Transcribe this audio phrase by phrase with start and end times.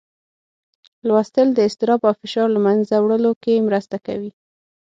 [1.07, 4.31] لوستل د اضطراب او فشار له منځه وړلو کې مرسته کوي.